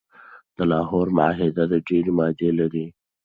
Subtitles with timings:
[0.57, 2.85] د لاهور معاهده ډیري مادي لري.